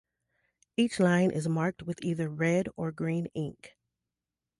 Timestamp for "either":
2.03-2.27